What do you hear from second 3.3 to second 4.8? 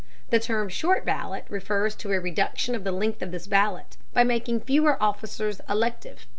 ballot by making